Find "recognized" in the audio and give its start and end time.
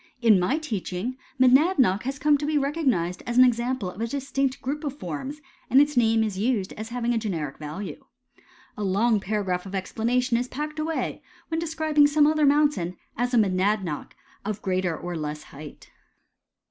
2.57-3.21